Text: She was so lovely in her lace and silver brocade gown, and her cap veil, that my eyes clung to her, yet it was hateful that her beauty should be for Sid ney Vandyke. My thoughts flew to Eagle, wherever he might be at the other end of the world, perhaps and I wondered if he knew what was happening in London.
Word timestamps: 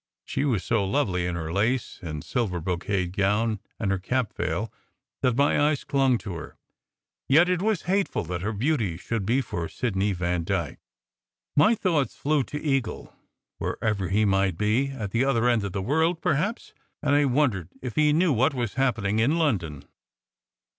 She 0.25 0.45
was 0.45 0.63
so 0.63 0.83
lovely 0.83 1.27
in 1.27 1.35
her 1.35 1.53
lace 1.53 1.99
and 2.01 2.23
silver 2.23 2.59
brocade 2.59 3.15
gown, 3.15 3.59
and 3.79 3.91
her 3.91 3.99
cap 3.99 4.33
veil, 4.33 4.73
that 5.21 5.35
my 5.37 5.61
eyes 5.69 5.83
clung 5.83 6.17
to 6.17 6.33
her, 6.37 6.57
yet 7.29 7.47
it 7.47 7.61
was 7.61 7.83
hateful 7.83 8.23
that 8.23 8.41
her 8.41 8.51
beauty 8.51 8.97
should 8.97 9.27
be 9.27 9.41
for 9.41 9.69
Sid 9.69 9.95
ney 9.95 10.11
Vandyke. 10.11 10.79
My 11.55 11.75
thoughts 11.75 12.15
flew 12.15 12.43
to 12.45 12.59
Eagle, 12.59 13.15
wherever 13.59 14.09
he 14.09 14.25
might 14.25 14.57
be 14.57 14.87
at 14.87 15.11
the 15.11 15.23
other 15.23 15.47
end 15.47 15.63
of 15.63 15.71
the 15.71 15.83
world, 15.83 16.19
perhaps 16.19 16.73
and 17.03 17.13
I 17.13 17.25
wondered 17.25 17.69
if 17.83 17.93
he 17.93 18.11
knew 18.11 18.33
what 18.33 18.55
was 18.55 18.73
happening 18.73 19.19
in 19.19 19.37
London. 19.37 19.85